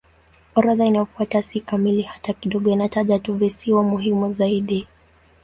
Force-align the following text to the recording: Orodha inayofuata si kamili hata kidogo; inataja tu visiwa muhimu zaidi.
Orodha 0.55 0.85
inayofuata 0.85 1.41
si 1.41 1.59
kamili 1.61 2.01
hata 2.01 2.33
kidogo; 2.33 2.69
inataja 2.71 3.19
tu 3.19 3.33
visiwa 3.33 3.83
muhimu 3.83 4.33
zaidi. 4.33 4.87